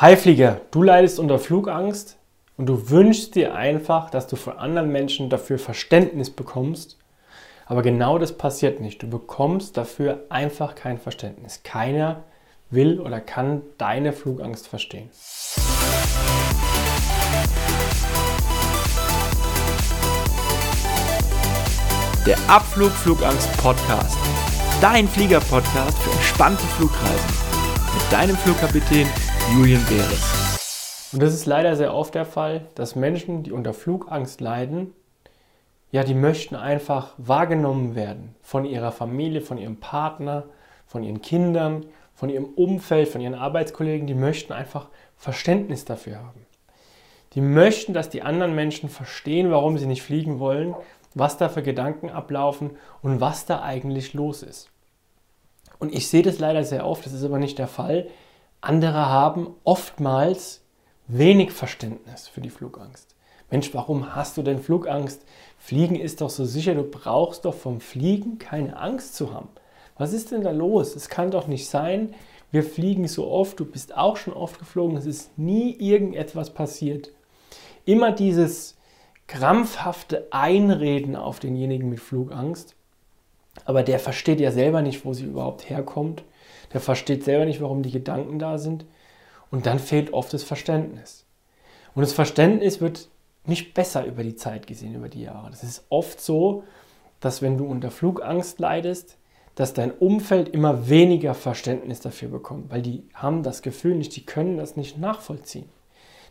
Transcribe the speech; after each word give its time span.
Hi 0.00 0.14
Flieger, 0.14 0.60
du 0.70 0.84
leidest 0.84 1.18
unter 1.18 1.40
Flugangst 1.40 2.18
und 2.56 2.66
du 2.66 2.88
wünschst 2.88 3.34
dir 3.34 3.56
einfach, 3.56 4.10
dass 4.10 4.28
du 4.28 4.36
von 4.36 4.56
anderen 4.56 4.92
Menschen 4.92 5.28
dafür 5.28 5.58
Verständnis 5.58 6.30
bekommst. 6.30 6.98
Aber 7.66 7.82
genau 7.82 8.16
das 8.16 8.38
passiert 8.38 8.80
nicht. 8.80 9.02
Du 9.02 9.10
bekommst 9.10 9.76
dafür 9.76 10.22
einfach 10.28 10.76
kein 10.76 10.98
Verständnis. 10.98 11.64
Keiner 11.64 12.22
will 12.70 13.00
oder 13.00 13.20
kann 13.20 13.62
deine 13.76 14.12
Flugangst 14.12 14.68
verstehen. 14.68 15.10
Der 22.24 22.38
Abflug 22.46 22.92
Flugangst 22.92 23.50
Podcast. 23.56 24.16
Dein 24.80 25.08
Flieger-Podcast 25.08 25.98
für 25.98 26.12
entspannte 26.12 26.62
Flugreisen. 26.76 27.48
Mit 27.94 28.12
deinem 28.12 28.36
Flugkapitän 28.36 29.08
Julian 29.54 29.82
Beres. 29.86 31.10
Und 31.12 31.22
das 31.22 31.32
ist 31.32 31.46
leider 31.46 31.74
sehr 31.74 31.94
oft 31.94 32.14
der 32.14 32.26
Fall, 32.26 32.66
dass 32.74 32.96
Menschen, 32.96 33.42
die 33.42 33.52
unter 33.52 33.72
Flugangst 33.72 34.40
leiden, 34.42 34.92
ja, 35.90 36.04
die 36.04 36.14
möchten 36.14 36.54
einfach 36.54 37.14
wahrgenommen 37.16 37.94
werden 37.94 38.34
von 38.42 38.66
ihrer 38.66 38.92
Familie, 38.92 39.40
von 39.40 39.56
ihrem 39.56 39.76
Partner, 39.76 40.44
von 40.86 41.02
ihren 41.02 41.22
Kindern, 41.22 41.86
von 42.14 42.28
ihrem 42.28 42.44
Umfeld, 42.44 43.08
von 43.08 43.22
ihren 43.22 43.34
Arbeitskollegen. 43.34 44.06
Die 44.06 44.14
möchten 44.14 44.52
einfach 44.52 44.88
Verständnis 45.16 45.86
dafür 45.86 46.18
haben. 46.18 46.46
Die 47.32 47.40
möchten, 47.40 47.94
dass 47.94 48.10
die 48.10 48.22
anderen 48.22 48.54
Menschen 48.54 48.90
verstehen, 48.90 49.50
warum 49.50 49.78
sie 49.78 49.86
nicht 49.86 50.02
fliegen 50.02 50.40
wollen, 50.40 50.74
was 51.14 51.38
da 51.38 51.48
für 51.48 51.62
Gedanken 51.62 52.10
ablaufen 52.10 52.72
und 53.00 53.22
was 53.22 53.46
da 53.46 53.62
eigentlich 53.62 54.12
los 54.12 54.42
ist. 54.42 54.68
Und 55.78 55.94
ich 55.94 56.08
sehe 56.08 56.22
das 56.22 56.38
leider 56.38 56.64
sehr 56.64 56.86
oft, 56.86 57.06
das 57.06 57.14
ist 57.14 57.24
aber 57.24 57.38
nicht 57.38 57.58
der 57.58 57.68
Fall. 57.68 58.08
Andere 58.60 59.06
haben 59.08 59.54
oftmals 59.62 60.62
wenig 61.06 61.52
Verständnis 61.52 62.26
für 62.26 62.40
die 62.40 62.50
Flugangst. 62.50 63.14
Mensch, 63.50 63.72
warum 63.72 64.16
hast 64.16 64.36
du 64.36 64.42
denn 64.42 64.60
Flugangst? 64.60 65.22
Fliegen 65.58 65.94
ist 65.94 66.20
doch 66.20 66.28
so 66.28 66.44
sicher, 66.44 66.74
du 66.74 66.82
brauchst 66.82 67.44
doch 67.44 67.54
vom 67.54 67.80
Fliegen 67.80 68.38
keine 68.38 68.76
Angst 68.76 69.14
zu 69.14 69.32
haben. 69.32 69.48
Was 69.96 70.12
ist 70.12 70.32
denn 70.32 70.42
da 70.42 70.50
los? 70.50 70.96
Es 70.96 71.08
kann 71.08 71.30
doch 71.30 71.46
nicht 71.46 71.68
sein, 71.68 72.14
wir 72.50 72.64
fliegen 72.64 73.06
so 73.06 73.30
oft, 73.30 73.60
du 73.60 73.64
bist 73.64 73.96
auch 73.96 74.16
schon 74.16 74.34
oft 74.34 74.58
geflogen, 74.58 74.96
es 74.96 75.06
ist 75.06 75.38
nie 75.38 75.72
irgendetwas 75.72 76.50
passiert. 76.50 77.12
Immer 77.84 78.10
dieses 78.12 78.76
krampfhafte 79.28 80.28
Einreden 80.30 81.14
auf 81.14 81.38
denjenigen 81.38 81.90
mit 81.90 82.00
Flugangst, 82.00 82.74
aber 83.64 83.82
der 83.82 83.98
versteht 83.98 84.40
ja 84.40 84.50
selber 84.50 84.82
nicht, 84.82 85.04
wo 85.04 85.12
sie 85.12 85.26
überhaupt 85.26 85.68
herkommt 85.70 86.24
der 86.72 86.80
versteht 86.80 87.24
selber 87.24 87.44
nicht, 87.44 87.60
warum 87.60 87.82
die 87.82 87.90
Gedanken 87.90 88.38
da 88.38 88.58
sind. 88.58 88.84
Und 89.50 89.66
dann 89.66 89.78
fehlt 89.78 90.12
oft 90.12 90.32
das 90.32 90.42
Verständnis. 90.42 91.24
Und 91.94 92.02
das 92.02 92.12
Verständnis 92.12 92.80
wird 92.80 93.08
nicht 93.46 93.74
besser 93.74 94.04
über 94.04 94.22
die 94.22 94.36
Zeit 94.36 94.66
gesehen, 94.66 94.94
über 94.94 95.08
die 95.08 95.22
Jahre. 95.22 95.50
Das 95.50 95.62
ist 95.62 95.84
oft 95.88 96.20
so, 96.20 96.64
dass 97.20 97.42
wenn 97.42 97.56
du 97.56 97.66
unter 97.66 97.90
Flugangst 97.90 98.60
leidest, 98.60 99.16
dass 99.54 99.72
dein 99.72 99.90
Umfeld 99.90 100.50
immer 100.50 100.88
weniger 100.88 101.34
Verständnis 101.34 102.00
dafür 102.00 102.28
bekommt, 102.28 102.70
weil 102.70 102.82
die 102.82 103.02
haben 103.14 103.42
das 103.42 103.62
Gefühl 103.62 103.96
nicht, 103.96 104.14
die 104.14 104.24
können 104.24 104.56
das 104.56 104.76
nicht 104.76 104.98
nachvollziehen. 104.98 105.68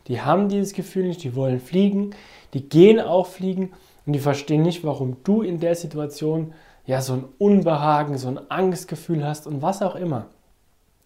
Die 0.07 0.22
haben 0.22 0.47
dieses 0.47 0.72
Gefühl 0.72 1.07
nicht, 1.07 1.23
die 1.23 1.35
wollen 1.35 1.59
fliegen, 1.59 2.11
die 2.53 2.69
gehen 2.69 3.01
auch 3.01 3.27
fliegen 3.27 3.73
und 4.05 4.13
die 4.13 4.19
verstehen 4.19 4.61
nicht, 4.61 4.85
warum 4.85 5.17
du 5.25 5.41
in 5.41 5.59
der 5.59 5.75
Situation 5.75 6.53
ja 6.88 7.02
so 7.02 7.13
ein 7.13 7.25
Unbehagen, 7.38 8.17
so 8.17 8.30
ein 8.30 8.49
Angstgefühl 8.49 9.23
hast 9.23 9.45
und 9.45 9.61
was 9.61 9.83
auch 9.83 9.95
immer. 9.95 10.25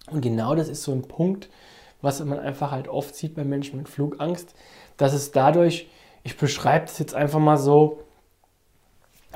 Und 0.10 0.22
genau 0.22 0.56
das 0.56 0.70
ist 0.70 0.84
so 0.84 0.94
ein 0.94 1.02
Punkt, 1.02 1.50
was 2.02 2.24
man 2.24 2.40
einfach 2.40 2.72
halt 2.72 2.88
oft 2.88 3.16
sieht 3.16 3.36
bei 3.36 3.44
Menschen 3.44 3.78
mit 3.78 3.90
Flugangst, 3.90 4.56
dass 4.98 5.14
es 5.14 5.32
dadurch, 5.32 5.90
ich 6.24 6.38
beschreibe 6.38 6.86
das 6.86 7.00
jetzt 7.00 7.16
einfach 7.16 7.40
mal 7.40 7.58
so, 7.58 8.00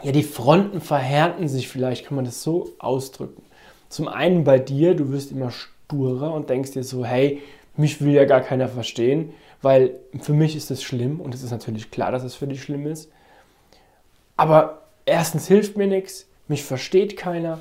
ja, 0.03 0.11
die 0.11 0.23
Fronten 0.23 0.81
verhärten 0.81 1.47
sich, 1.47 1.67
vielleicht 1.67 2.05
kann 2.05 2.15
man 2.15 2.25
das 2.25 2.43
so 2.43 2.73
ausdrücken. 2.79 3.43
Zum 3.89 4.07
einen 4.07 4.43
bei 4.43 4.59
dir, 4.59 4.93
du 4.93 5.11
wirst 5.11 5.31
immer 5.31 5.51
sturer 5.51 6.33
und 6.33 6.49
denkst 6.49 6.71
dir 6.71 6.83
so, 6.83 7.05
hey, 7.05 7.41
mich 7.75 8.01
will 8.01 8.13
ja 8.13 8.25
gar 8.25 8.41
keiner 8.41 8.67
verstehen, 8.67 9.33
weil 9.61 9.99
für 10.21 10.33
mich 10.33 10.55
ist 10.55 10.69
das 10.69 10.83
schlimm 10.83 11.19
und 11.21 11.33
es 11.33 11.43
ist 11.43 11.51
natürlich 11.51 11.91
klar, 11.91 12.11
dass 12.11 12.23
es 12.23 12.35
für 12.35 12.47
dich 12.47 12.61
schlimm 12.61 12.85
ist. 12.85 13.09
Aber 14.37 14.83
erstens 15.05 15.47
hilft 15.47 15.77
mir 15.77 15.87
nichts, 15.87 16.27
mich 16.47 16.63
versteht 16.63 17.17
keiner 17.17 17.59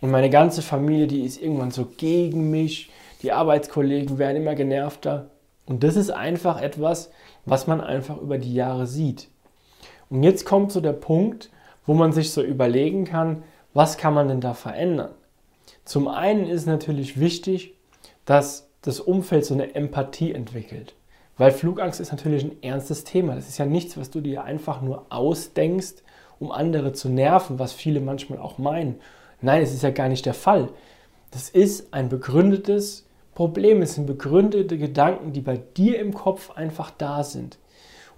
und 0.00 0.10
meine 0.10 0.30
ganze 0.30 0.62
Familie, 0.62 1.06
die 1.06 1.24
ist 1.24 1.40
irgendwann 1.40 1.70
so 1.70 1.86
gegen 1.96 2.50
mich, 2.50 2.90
die 3.22 3.32
Arbeitskollegen 3.32 4.18
werden 4.18 4.38
immer 4.38 4.54
genervter 4.54 5.30
und 5.66 5.84
das 5.84 5.96
ist 5.96 6.10
einfach 6.10 6.60
etwas, 6.60 7.10
was 7.44 7.66
man 7.66 7.80
einfach 7.80 8.18
über 8.18 8.38
die 8.38 8.54
Jahre 8.54 8.86
sieht. 8.86 9.28
Und 10.08 10.22
jetzt 10.22 10.44
kommt 10.44 10.72
so 10.72 10.80
der 10.80 10.92
Punkt, 10.92 11.50
wo 11.86 11.94
man 11.94 12.12
sich 12.12 12.32
so 12.32 12.42
überlegen 12.42 13.04
kann, 13.04 13.42
was 13.72 13.96
kann 13.96 14.14
man 14.14 14.28
denn 14.28 14.40
da 14.40 14.54
verändern? 14.54 15.12
Zum 15.84 16.08
einen 16.08 16.46
ist 16.46 16.66
natürlich 16.66 17.20
wichtig, 17.20 17.74
dass 18.24 18.68
das 18.82 19.00
Umfeld 19.00 19.44
so 19.44 19.54
eine 19.54 19.74
Empathie 19.74 20.32
entwickelt. 20.32 20.94
Weil 21.36 21.52
Flugangst 21.52 22.00
ist 22.00 22.10
natürlich 22.12 22.44
ein 22.44 22.62
ernstes 22.62 23.04
Thema. 23.04 23.34
Das 23.34 23.48
ist 23.48 23.58
ja 23.58 23.66
nichts, 23.66 23.96
was 23.96 24.10
du 24.10 24.20
dir 24.20 24.44
einfach 24.44 24.82
nur 24.82 25.06
ausdenkst 25.10 26.02
um 26.40 26.50
andere 26.50 26.92
zu 26.92 27.08
nerven, 27.08 27.60
was 27.60 27.72
viele 27.72 28.00
manchmal 28.00 28.40
auch 28.40 28.58
meinen. 28.58 28.96
Nein, 29.40 29.62
es 29.62 29.72
ist 29.72 29.82
ja 29.82 29.90
gar 29.90 30.08
nicht 30.08 30.26
der 30.26 30.34
Fall. 30.34 30.70
Das 31.30 31.48
ist 31.48 31.94
ein 31.94 32.08
begründetes 32.08 33.06
Problem. 33.34 33.82
Es 33.82 33.94
sind 33.94 34.06
begründete 34.06 34.76
Gedanken, 34.76 35.32
die 35.32 35.40
bei 35.40 35.58
dir 35.76 36.00
im 36.00 36.12
Kopf 36.12 36.50
einfach 36.50 36.90
da 36.90 37.22
sind. 37.22 37.58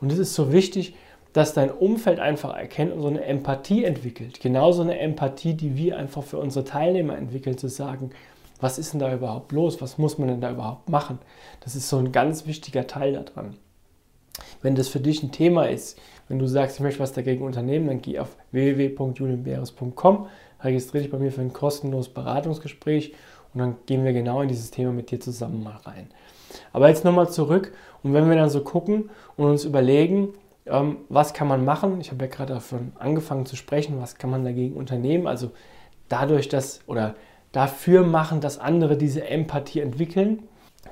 Und 0.01 0.11
es 0.11 0.19
ist 0.19 0.35
so 0.35 0.53
wichtig, 0.53 0.95
dass 1.33 1.55
dein 1.55 1.71
Umfeld 1.71 2.21
einfach 2.21 2.55
erkennt 2.57 2.93
und 2.93 3.01
so 3.01 3.09
eine 3.09 3.25
Empathie 3.25 3.85
entwickelt. 3.85 4.41
Genauso 4.41 4.83
eine 4.83 4.99
Empathie, 4.99 5.55
die 5.55 5.77
wir 5.77 5.97
einfach 5.97 6.23
für 6.23 6.39
unsere 6.39 6.65
Teilnehmer 6.65 7.17
entwickeln, 7.17 7.59
zu 7.59 7.69
sagen, 7.69 8.11
was 8.61 8.79
ist 8.79 8.93
denn 8.93 9.01
da 9.01 9.13
überhaupt 9.13 9.53
los? 9.53 9.81
Was 9.81 9.99
muss 9.99 10.19
man 10.19 10.29
denn 10.29 10.41
da 10.41 10.51
überhaupt 10.51 10.89
machen? 10.89 11.19
Das 11.61 11.75
ist 11.75 11.89
so 11.89 11.99
ein 11.99 12.13
ganz 12.13 12.47
wichtiger 12.47 12.87
Teil 12.87 13.13
daran. 13.13 13.57
Wenn 14.61 14.75
das 14.75 14.89
für 14.89 15.01
dich 15.01 15.23
ein 15.23 15.33
Thema 15.33 15.65
ist, 15.65 15.99
wenn 16.33 16.39
du 16.39 16.47
sagst, 16.47 16.77
ich 16.77 16.83
möchte 16.83 17.01
was 17.01 17.13
dagegen 17.13 17.45
unternehmen, 17.45 17.89
dann 17.89 18.01
geh 18.01 18.19
auf 18.19 18.39
www.julienbeeres.com, 18.53 20.29
registriere 20.63 21.03
dich 21.03 21.13
bei 21.13 21.19
mir 21.19 21.31
für 21.31 21.43
ein 21.43 21.53
kostenloses 21.53 22.15
Beratungsgespräch 22.15 23.13
und 23.53 23.61
dann 23.61 23.77
gehen 23.85 24.03
wir 24.03 24.15
genau 24.15 24.41
in 24.41 24.49
dieses 24.49 24.71
Thema 24.71 24.93
mit 24.93 25.11
dir 25.11 25.21
zusammen 25.21 25.63
mal 25.63 25.77
rein. 25.85 26.09
Aber 26.73 26.89
jetzt 26.89 27.05
nochmal 27.05 27.29
zurück 27.29 27.75
und 28.03 28.15
wenn 28.15 28.31
wir 28.31 28.37
dann 28.37 28.49
so 28.49 28.63
gucken 28.63 29.11
und 29.37 29.45
uns 29.45 29.67
überlegen, 29.67 30.29
ähm, 30.65 31.01
was 31.11 31.35
kann 31.35 31.49
man 31.49 31.67
machen, 31.67 32.01
ich 32.01 32.11
habe 32.11 32.25
ja 32.25 32.31
gerade 32.31 32.55
davon 32.55 32.93
angefangen 32.99 33.45
zu 33.45 33.55
sprechen, 33.55 34.01
was 34.01 34.15
kann 34.15 34.31
man 34.31 34.43
dagegen 34.43 34.75
unternehmen, 34.75 35.27
also 35.27 35.51
dadurch, 36.09 36.49
dass 36.49 36.81
oder 36.87 37.15
dafür 37.53 38.07
machen, 38.07 38.41
dass 38.41 38.59
andere 38.59 38.97
diese 38.97 39.29
Empathie 39.29 39.81
entwickeln, 39.81 40.45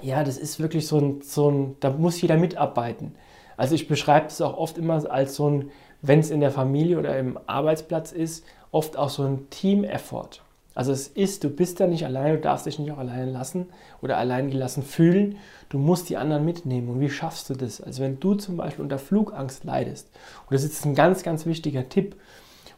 ja, 0.02 0.22
das 0.22 0.36
ist 0.36 0.60
wirklich 0.60 0.86
so 0.86 0.98
ein, 0.98 1.22
so 1.22 1.50
ein 1.50 1.76
da 1.80 1.88
muss 1.88 2.20
jeder 2.20 2.36
mitarbeiten. 2.36 3.14
Also 3.60 3.75
ich 3.75 3.88
beschreibe 3.88 4.28
es 4.28 4.41
auch 4.41 4.56
oft 4.56 4.78
immer 4.78 5.04
als 5.10 5.37
so 5.37 5.50
ein, 5.50 5.71
wenn 6.00 6.21
es 6.21 6.31
in 6.31 6.41
der 6.41 6.50
Familie 6.50 6.98
oder 6.98 7.19
im 7.19 7.38
Arbeitsplatz 7.47 8.10
ist, 8.10 8.43
oft 8.71 8.97
auch 8.97 9.10
so 9.10 9.22
ein 9.22 9.50
Team-Effort. 9.50 10.41
Also 10.75 10.93
es 10.93 11.09
ist, 11.09 11.44
du 11.44 11.50
bist 11.50 11.78
da 11.78 11.87
nicht 11.87 12.06
allein, 12.06 12.37
du 12.37 12.41
darfst 12.41 12.65
dich 12.65 12.78
nicht 12.78 12.91
auch 12.91 12.97
allein 12.97 13.31
lassen 13.31 13.66
oder 14.00 14.16
allein 14.16 14.50
gelassen 14.50 14.82
fühlen. 14.82 15.37
Du 15.69 15.76
musst 15.76 16.09
die 16.09 16.16
anderen 16.16 16.47
mitnehmen. 16.47 16.88
Und 16.88 17.00
wie 17.00 17.10
schaffst 17.10 17.50
du 17.50 17.54
das? 17.54 17.82
Also 17.82 18.03
wenn 18.03 18.19
du 18.19 18.32
zum 18.32 18.56
Beispiel 18.56 18.82
unter 18.82 18.99
Flugangst 18.99 19.65
leidest, 19.65 20.09
und 20.49 20.54
das 20.54 20.65
ist 20.65 20.87
ein 20.87 20.94
ganz, 20.94 21.22
ganz 21.22 21.44
wichtiger 21.44 21.87
Tipp, 21.87 22.16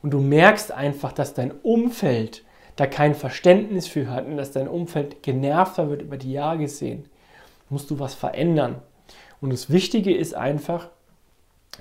und 0.02 0.10
du 0.10 0.18
merkst 0.18 0.72
einfach, 0.72 1.12
dass 1.12 1.32
dein 1.32 1.52
Umfeld 1.52 2.42
da 2.74 2.88
kein 2.88 3.14
Verständnis 3.14 3.86
für 3.86 4.10
hat 4.10 4.26
und 4.26 4.36
dass 4.36 4.50
dein 4.50 4.66
Umfeld 4.66 5.22
genervter 5.22 5.90
wird 5.90 6.02
über 6.02 6.16
die 6.16 6.32
Jahre 6.32 6.58
gesehen, 6.58 7.04
musst 7.70 7.88
du 7.88 8.00
was 8.00 8.14
verändern. 8.14 8.82
Und 9.42 9.52
das 9.52 9.70
Wichtige 9.70 10.14
ist 10.14 10.34
einfach, 10.34 10.88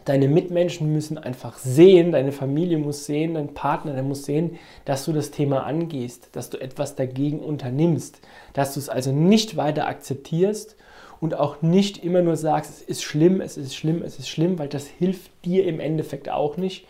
deine 0.05 0.27
Mitmenschen 0.27 0.91
müssen 0.91 1.19
einfach 1.19 1.59
sehen, 1.59 2.11
deine 2.11 2.31
Familie 2.31 2.79
muss 2.79 3.05
sehen, 3.05 3.35
dein 3.35 3.53
Partner, 3.53 3.93
der 3.93 4.01
muss 4.01 4.25
sehen, 4.25 4.57
dass 4.83 5.05
du 5.05 5.13
das 5.13 5.29
Thema 5.29 5.63
angehst, 5.63 6.29
dass 6.31 6.49
du 6.49 6.57
etwas 6.57 6.95
dagegen 6.95 7.39
unternimmst, 7.39 8.19
dass 8.53 8.73
du 8.73 8.79
es 8.79 8.89
also 8.89 9.11
nicht 9.11 9.57
weiter 9.57 9.87
akzeptierst 9.87 10.75
und 11.19 11.35
auch 11.35 11.61
nicht 11.61 12.03
immer 12.03 12.23
nur 12.23 12.35
sagst, 12.35 12.71
es 12.71 12.81
ist 12.81 13.03
schlimm, 13.03 13.41
es 13.41 13.57
ist 13.57 13.75
schlimm, 13.75 14.01
es 14.01 14.17
ist 14.17 14.27
schlimm, 14.27 14.57
weil 14.57 14.67
das 14.67 14.87
hilft 14.87 15.29
dir 15.45 15.65
im 15.67 15.79
Endeffekt 15.79 16.29
auch 16.29 16.57
nicht, 16.57 16.87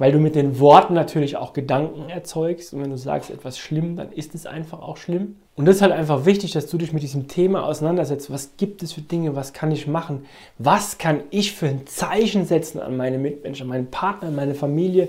weil 0.00 0.12
du 0.12 0.18
mit 0.18 0.34
den 0.34 0.58
Worten 0.58 0.94
natürlich 0.94 1.36
auch 1.36 1.52
Gedanken 1.52 2.08
erzeugst. 2.08 2.72
Und 2.72 2.82
wenn 2.82 2.88
du 2.88 2.96
sagst, 2.96 3.28
etwas 3.28 3.58
schlimm, 3.58 3.96
dann 3.96 4.10
ist 4.10 4.34
es 4.34 4.46
einfach 4.46 4.80
auch 4.80 4.96
schlimm. 4.96 5.36
Und 5.56 5.66
das 5.66 5.76
ist 5.76 5.82
halt 5.82 5.92
einfach 5.92 6.24
wichtig, 6.24 6.52
dass 6.52 6.68
du 6.68 6.78
dich 6.78 6.94
mit 6.94 7.02
diesem 7.02 7.28
Thema 7.28 7.64
auseinandersetzt. 7.64 8.32
Was 8.32 8.56
gibt 8.56 8.82
es 8.82 8.94
für 8.94 9.02
Dinge? 9.02 9.36
Was 9.36 9.52
kann 9.52 9.70
ich 9.70 9.86
machen? 9.86 10.24
Was 10.56 10.96
kann 10.96 11.20
ich 11.28 11.52
für 11.52 11.66
ein 11.66 11.86
Zeichen 11.86 12.46
setzen 12.46 12.80
an 12.80 12.96
meine 12.96 13.18
Mitmenschen, 13.18 13.64
an 13.64 13.68
meinen 13.68 13.90
Partner, 13.90 14.28
an 14.28 14.36
meine 14.36 14.54
Familie, 14.54 15.08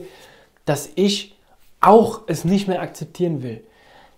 dass 0.66 0.90
ich 0.96 1.38
auch 1.80 2.24
es 2.28 2.44
nicht 2.44 2.68
mehr 2.68 2.82
akzeptieren 2.82 3.44
will? 3.44 3.62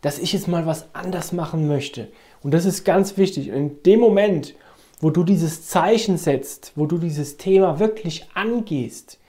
Dass 0.01 0.17
ich 0.17 0.33
jetzt 0.33 0.47
mal 0.47 0.65
was 0.65 0.87
anders 0.93 1.33
machen 1.33 1.67
möchte. 1.67 2.07
Und 2.41 2.51
das 2.51 2.65
ist 2.65 2.83
ganz 2.83 3.15
wichtig. 3.15 3.51
Und 3.51 3.55
in 3.55 3.83
dem 3.83 3.99
Moment, 3.99 4.55
wo 5.01 5.11
du 5.11 5.23
dieses 5.23 5.67
Zeichen 5.67 6.17
setzt, 6.17 6.71
wo 6.75 6.87
du 6.87 6.97
dieses 6.97 7.37
Thema 7.37 7.77
wirklich 7.77 8.25
angehst, 8.33 9.19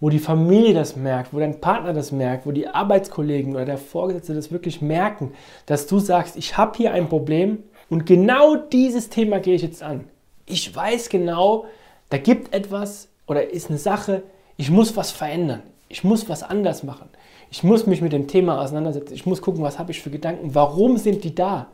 wo 0.00 0.10
die 0.10 0.18
Familie 0.18 0.74
das 0.74 0.96
merkt, 0.96 1.32
wo 1.32 1.38
dein 1.38 1.60
Partner 1.60 1.92
das 1.92 2.12
merkt, 2.12 2.46
wo 2.46 2.52
die 2.52 2.68
Arbeitskollegen 2.68 3.54
oder 3.54 3.64
der 3.64 3.78
Vorgesetzte 3.78 4.34
das 4.34 4.52
wirklich 4.52 4.82
merken, 4.82 5.32
dass 5.66 5.86
du 5.86 5.98
sagst, 5.98 6.36
ich 6.36 6.56
habe 6.56 6.76
hier 6.76 6.92
ein 6.92 7.08
Problem 7.08 7.62
und 7.88 8.06
genau 8.06 8.56
dieses 8.56 9.08
Thema 9.08 9.40
gehe 9.40 9.54
ich 9.54 9.62
jetzt 9.62 9.82
an. 9.82 10.04
Ich 10.46 10.74
weiß 10.74 11.08
genau, 11.08 11.66
da 12.10 12.18
gibt 12.18 12.54
etwas 12.54 13.08
oder 13.26 13.50
ist 13.50 13.70
eine 13.70 13.78
Sache, 13.78 14.22
ich 14.56 14.70
muss 14.70 14.96
was 14.96 15.10
verändern. 15.10 15.62
Ich 15.88 16.04
muss 16.04 16.28
was 16.28 16.42
anders 16.42 16.82
machen. 16.82 17.08
Ich 17.50 17.62
muss 17.62 17.86
mich 17.86 18.00
mit 18.00 18.12
dem 18.12 18.26
Thema 18.26 18.60
auseinandersetzen. 18.60 19.14
Ich 19.14 19.26
muss 19.26 19.42
gucken, 19.42 19.62
was 19.62 19.78
habe 19.78 19.92
ich 19.92 20.00
für 20.00 20.10
Gedanken. 20.10 20.54
Warum 20.54 20.96
sind 20.96 21.22
die 21.24 21.34
da? 21.34 21.68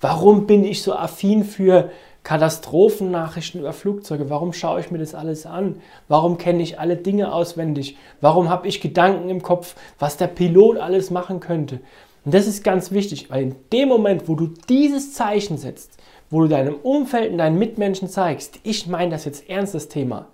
Warum 0.00 0.46
bin 0.46 0.64
ich 0.64 0.82
so 0.82 0.94
affin 0.94 1.44
für 1.44 1.90
Katastrophennachrichten 2.22 3.60
über 3.60 3.72
Flugzeuge? 3.72 4.30
Warum 4.30 4.52
schaue 4.52 4.80
ich 4.80 4.90
mir 4.90 4.98
das 4.98 5.14
alles 5.14 5.46
an? 5.46 5.80
Warum 6.08 6.38
kenne 6.38 6.62
ich 6.62 6.78
alle 6.78 6.96
Dinge 6.96 7.32
auswendig? 7.32 7.96
Warum 8.20 8.48
habe 8.48 8.68
ich 8.68 8.80
Gedanken 8.80 9.28
im 9.28 9.42
Kopf, 9.42 9.74
was 9.98 10.16
der 10.16 10.28
Pilot 10.28 10.78
alles 10.78 11.10
machen 11.10 11.40
könnte? 11.40 11.80
Und 12.24 12.34
das 12.34 12.46
ist 12.46 12.64
ganz 12.64 12.92
wichtig, 12.92 13.30
weil 13.30 13.42
in 13.42 13.56
dem 13.72 13.88
Moment, 13.88 14.28
wo 14.28 14.34
du 14.34 14.48
dieses 14.68 15.14
Zeichen 15.14 15.58
setzt, 15.58 15.98
wo 16.30 16.40
du 16.40 16.48
deinem 16.48 16.76
Umfeld 16.76 17.32
und 17.32 17.38
deinen 17.38 17.58
Mitmenschen 17.58 18.08
zeigst, 18.08 18.60
ich 18.62 18.86
meine 18.86 19.10
das 19.10 19.24
jetzt 19.24 19.48
ernst, 19.48 19.74
das 19.74 19.88
Thema, 19.88 20.28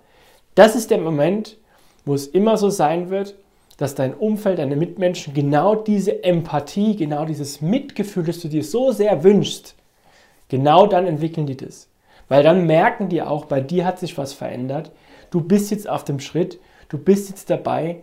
das 0.55 0.75
ist 0.75 0.91
der 0.91 0.99
Moment, 0.99 1.57
wo 2.05 2.13
es 2.13 2.27
immer 2.27 2.57
so 2.57 2.69
sein 2.69 3.09
wird, 3.09 3.35
dass 3.77 3.95
dein 3.95 4.13
Umfeld, 4.13 4.59
deine 4.59 4.75
Mitmenschen 4.75 5.33
genau 5.33 5.75
diese 5.75 6.23
Empathie, 6.23 6.95
genau 6.95 7.25
dieses 7.25 7.61
Mitgefühl, 7.61 8.23
das 8.23 8.39
du 8.39 8.47
dir 8.47 8.63
so 8.63 8.91
sehr 8.91 9.23
wünschst, 9.23 9.75
genau 10.49 10.87
dann 10.87 11.05
entwickeln 11.05 11.45
die 11.45 11.57
das. 11.57 11.87
Weil 12.27 12.43
dann 12.43 12.65
merken 12.65 13.07
die 13.07 13.21
auch, 13.21 13.45
bei 13.45 13.61
dir 13.61 13.85
hat 13.85 13.99
sich 13.99 14.17
was 14.17 14.33
verändert, 14.33 14.91
du 15.29 15.41
bist 15.41 15.71
jetzt 15.71 15.87
auf 15.87 16.03
dem 16.03 16.19
Schritt, 16.19 16.59
du 16.89 16.97
bist 16.97 17.29
jetzt 17.29 17.49
dabei 17.49 17.97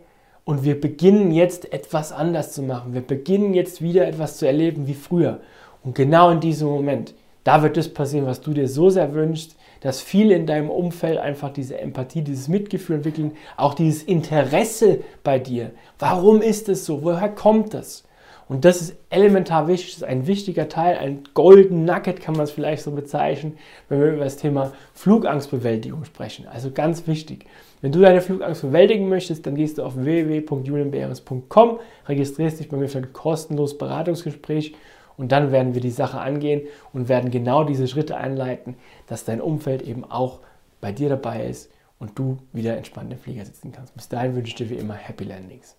und 0.45 0.65
wir 0.65 0.81
beginnen 0.81 1.33
jetzt 1.33 1.73
etwas 1.73 2.13
anders 2.13 2.53
zu 2.53 2.63
machen. 2.63 2.95
Wir 2.95 3.01
beginnen 3.01 3.55
jetzt 3.55 3.83
wieder 3.83 4.07
etwas 4.07 4.37
zu 4.39 4.47
erleben 4.47 4.87
wie 4.87 4.95
früher. 4.95 5.41
Und 5.83 5.95
genau 5.95 6.31
in 6.31 6.41
diesem 6.41 6.69
Moment, 6.69 7.15
da 7.43 7.63
wird 7.63 7.77
das 7.77 7.89
passieren, 7.89 8.27
was 8.27 8.41
du 8.41 8.53
dir 8.53 8.69
so 8.69 8.91
sehr 8.91 9.13
wünschst, 9.13 9.57
dass 9.85 10.01
viele 10.01 10.35
in 10.35 10.47
deinem 10.47 10.71
Umfeld 10.71 11.19
einfach 11.19 11.53
diese 11.53 11.79
Empathie, 11.79 12.23
dieses 12.23 12.49
Mitgefühl 12.49 12.97
entwickeln, 12.97 13.33
auch 13.59 13.75
dieses 13.75 14.03
Interesse 14.03 15.01
bei 15.23 15.39
dir. 15.39 15.73
Warum 15.99 16.41
ist 16.41 16.71
es 16.71 16.87
so? 16.87 17.03
Woher 17.03 17.29
kommt 17.29 17.75
das? 17.75 18.05
Und 18.49 18.65
das 18.65 18.81
ist 18.81 18.97
elementar 19.11 19.69
wichtig, 19.69 19.91
das 19.91 19.97
ist 19.99 20.09
ein 20.09 20.27
wichtiger 20.27 20.71
Teil, 20.71 20.97
ein 20.97 21.25
Golden 21.35 21.85
Nugget 21.85 22.21
kann 22.23 22.35
man 22.35 22.45
es 22.45 22.51
vielleicht 22.51 22.83
so 22.83 22.93
bezeichnen, 22.93 23.59
wenn 23.91 24.01
wir 24.01 24.13
über 24.13 24.25
das 24.25 24.39
Thema 24.39 24.73
Flugangstbewältigung 24.95 26.05
sprechen. 26.07 26.47
Also 26.51 26.71
ganz 26.71 27.07
wichtig. 27.07 27.45
Wenn 27.83 27.93
du 27.93 28.01
deine 28.01 28.23
Flugangst 28.23 28.63
bewältigen 28.63 29.11
möchtest, 29.11 29.45
dann 29.47 29.55
gehst 29.55 29.77
du 29.77 29.83
auf 29.83 29.97
www.julienbeeres.com, 29.97 31.79
registrierst 32.09 32.61
dich 32.61 32.71
bei 32.71 32.79
mir 32.79 32.89
für 32.89 32.99
ein 32.99 33.13
kostenloses 33.13 33.77
Beratungsgespräch 33.77 34.75
und 35.17 35.33
dann 35.33 35.53
werden 35.53 35.75
wir 35.75 35.81
die 35.81 35.91
Sache 35.91 36.21
angehen 36.21 36.63
und 36.93 37.09
werden 37.09 37.31
genau 37.31 37.65
diese 37.65 37.89
Schritte 37.89 38.17
einleiten, 38.17 38.77
dass 39.07 39.25
dein 39.25 39.41
Umfeld 39.41 39.83
eben 39.83 40.05
auch 40.05 40.41
bei 40.81 40.93
dir 40.93 41.09
dabei 41.09 41.47
ist 41.47 41.71
und 41.99 42.19
du 42.19 42.39
wieder 42.53 42.77
entspannt 42.77 43.13
im 43.13 43.19
Flieger 43.19 43.45
sitzen 43.45 43.73
kannst. 43.73 43.95
Bis 43.95 44.09
dahin 44.09 44.35
wünsche 44.35 44.49
ich 44.49 44.55
dir 44.57 44.69
wie 44.69 44.75
immer 44.75 44.95
Happy 44.95 45.25
Landings. 45.25 45.73